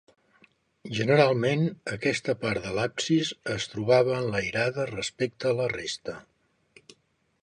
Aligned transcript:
Generalment 0.99 1.65
aquesta 1.97 2.35
part 2.45 2.63
de 2.67 2.73
l'absis 2.77 3.31
es 3.57 3.69
trobava 3.75 4.17
enlairada 4.23 4.87
respecte 4.95 5.49
a 5.51 5.59
la 5.61 5.69
resta. 5.75 6.17